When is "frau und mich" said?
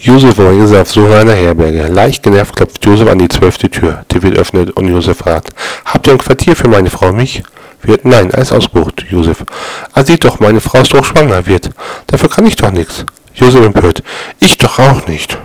6.88-7.42